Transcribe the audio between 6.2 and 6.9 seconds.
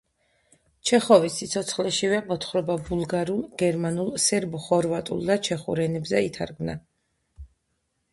ითარგმნა.